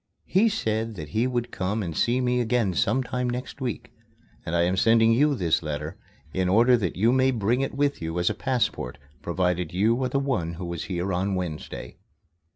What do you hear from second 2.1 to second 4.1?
me again sometime next week,